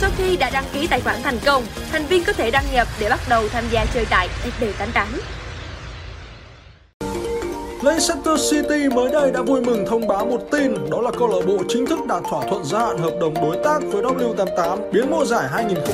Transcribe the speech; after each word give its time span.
Sau 0.00 0.10
khi 0.18 0.36
đã 0.36 0.50
đăng 0.50 0.64
ký 0.72 0.86
tài 0.86 1.00
khoản 1.00 1.22
thành 1.22 1.38
công, 1.44 1.66
thành 1.92 2.06
viên 2.06 2.24
có 2.24 2.32
thể 2.32 2.50
đăng 2.50 2.64
nhập 2.72 2.88
để 3.00 3.08
bắt 3.08 3.20
đầu 3.28 3.48
tham 3.48 3.64
gia 3.70 3.86
chơi 3.94 4.06
tại 4.10 4.28
FB88. 4.60 5.06
Leicester 7.82 8.50
City 8.50 8.88
mới 8.94 9.10
đây 9.10 9.30
đã 9.30 9.42
vui 9.42 9.60
mừng 9.60 9.86
thông 9.86 10.08
báo 10.08 10.26
một 10.26 10.40
tin, 10.50 10.90
đó 10.90 11.00
là 11.00 11.10
câu 11.18 11.28
lạc 11.28 11.46
bộ 11.46 11.58
chính 11.68 11.86
thức 11.86 11.98
đạt 12.08 12.22
thỏa 12.30 12.46
thuận 12.48 12.64
gia 12.64 12.78
hạn 12.78 12.98
hợp 12.98 13.12
đồng 13.20 13.34
đối 13.34 13.56
tác 13.64 13.78
với 13.92 14.02
W88, 14.02 14.78
biến 14.92 15.10
mùa 15.10 15.24
giải 15.24 15.48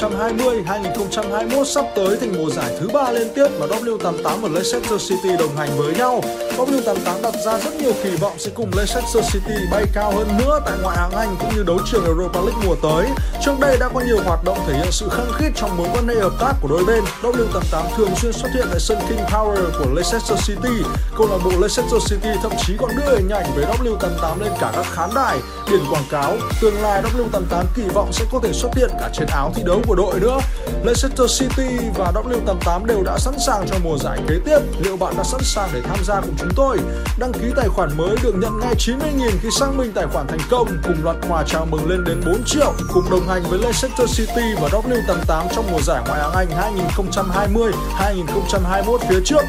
2020-2021 0.00 1.64
sắp 1.64 1.84
tới 1.96 2.16
thành 2.20 2.32
mùa 2.38 2.50
giải 2.50 2.76
thứ 2.80 2.88
ba 2.92 3.10
liên 3.10 3.28
tiếp 3.34 3.46
mà 3.60 3.66
W88 3.66 4.40
và 4.40 4.48
Leicester 4.48 5.08
City 5.08 5.36
đồng 5.38 5.56
hành 5.56 5.68
với 5.76 5.94
nhau. 5.94 6.20
W88 6.56 7.22
đặt 7.22 7.34
ra 7.46 7.58
rất 7.58 7.74
nhiều 7.80 7.92
kỳ 8.02 8.10
vọng 8.10 8.32
sẽ 8.38 8.50
cùng 8.54 8.70
Leicester 8.76 9.32
City 9.32 9.54
bay 9.72 9.84
cao 9.94 10.12
hơn 10.12 10.28
nữa 10.38 10.60
tại 10.66 10.78
ngoại 10.82 10.96
hạng 10.96 11.12
Anh 11.12 11.36
cũng 11.40 11.48
như 11.56 11.62
đấu 11.62 11.78
trường 11.92 12.04
Europa 12.04 12.40
League 12.40 12.66
mùa 12.66 12.76
tới. 12.82 13.06
Trước 13.44 13.54
đây 13.60 13.76
đã 13.80 13.88
có 13.94 14.00
nhiều 14.06 14.18
hoạt 14.24 14.44
động 14.44 14.58
thể 14.66 14.74
hiện 14.74 14.90
sự 14.90 15.08
khăng 15.10 15.32
khít 15.32 15.50
trong 15.56 15.76
mối 15.76 15.88
quan 15.94 16.08
hệ 16.08 16.14
hợp 16.14 16.32
tác 16.40 16.52
của 16.62 16.68
đôi 16.68 16.84
bên. 16.84 17.04
W88 17.22 17.96
thường 17.96 18.10
xuyên 18.16 18.32
xuất 18.32 18.48
hiện 18.54 18.66
tại 18.70 18.80
sân 18.80 18.98
King 19.08 19.24
Power 19.26 19.70
của 19.78 19.94
Leicester 19.94 20.46
City. 20.46 20.84
Câu 21.16 21.28
lạc 21.30 21.38
bộ 21.44 21.50
Leicester 21.66 22.10
City 22.10 22.28
thậm 22.42 22.52
chí 22.66 22.76
còn 22.78 22.90
đưa 22.96 23.16
hình 23.16 23.28
ảnh 23.28 23.46
về 23.56 23.64
W88 23.64 24.42
lên 24.42 24.52
cả 24.60 24.72
các 24.74 24.86
khán 24.92 25.10
đài, 25.14 25.38
biển 25.70 25.80
quảng 25.90 26.04
cáo. 26.10 26.36
Tương 26.60 26.82
lai 26.82 27.02
W88 27.02 27.64
kỳ 27.74 27.82
vọng 27.94 28.12
sẽ 28.12 28.24
có 28.32 28.40
thể 28.42 28.52
xuất 28.52 28.68
hiện 28.76 28.90
cả 29.00 29.10
trên 29.12 29.28
áo 29.28 29.52
thi 29.54 29.62
đấu 29.66 29.80
của 29.86 29.94
đội 29.94 30.20
nữa. 30.20 30.38
Leicester 30.84 31.40
City 31.40 31.76
và 31.94 32.12
W88 32.14 32.86
đều 32.86 33.02
đã 33.02 33.18
sẵn 33.18 33.34
sàng 33.46 33.66
cho 33.68 33.76
mùa 33.84 33.98
giải 33.98 34.18
kế 34.28 34.34
tiếp. 34.44 34.58
Liệu 34.78 34.96
bạn 34.96 35.14
đã 35.16 35.24
sẵn 35.24 35.40
sàng 35.42 35.68
để 35.74 35.80
tham 35.80 35.98
gia 36.04 36.20
cùng 36.20 36.34
chúng 36.38 36.50
tôi? 36.56 36.78
Đăng 37.18 37.32
ký 37.32 37.46
tài 37.56 37.68
khoản 37.68 37.96
mới 37.96 38.16
được 38.22 38.34
nhận 38.34 38.60
ngay 38.60 38.74
90.000 38.78 39.30
khi 39.42 39.48
xác 39.58 39.74
minh 39.76 39.92
tài 39.94 40.06
khoản 40.12 40.26
thành 40.26 40.40
công 40.50 40.68
cùng 40.84 41.04
loạt 41.04 41.16
quà 41.28 41.44
chào 41.46 41.66
mừng 41.70 41.90
lên 41.90 42.04
đến 42.04 42.20
4 42.26 42.42
triệu. 42.46 42.72
Cùng 42.92 43.10
đồng 43.10 43.28
hành 43.28 43.42
với 43.42 43.58
Leicester 43.58 44.18
City 44.18 44.54
và 44.60 44.68
W88 44.68 45.44
trong 45.54 45.64
mùa 45.72 45.80
giải 45.82 46.02
ngoại 46.06 46.20
hạng 46.20 46.32
Anh 46.32 46.48
2020-2021 46.96 48.98
phía 49.08 49.20
trước. 49.24 49.42